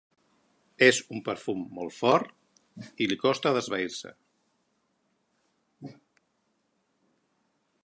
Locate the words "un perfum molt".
1.15-1.93